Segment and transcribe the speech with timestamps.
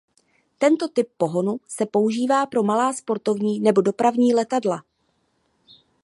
[0.59, 4.83] Tento typ pohonu se používá pro malá sportovní nebo dopravní letadla.